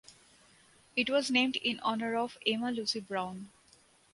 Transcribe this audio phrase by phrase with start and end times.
[0.95, 3.51] It was named in honor of Emma Lucy Braun.